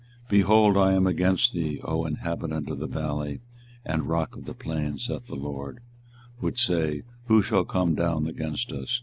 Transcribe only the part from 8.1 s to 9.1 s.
against us?